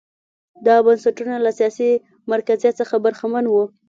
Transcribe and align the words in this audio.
دا 0.65 0.75
بنسټونه 0.85 1.35
له 1.45 1.51
سیاسي 1.59 1.89
مرکزیت 2.31 2.73
څخه 2.81 2.95
برخمن 3.05 3.45
وو. 3.47 3.63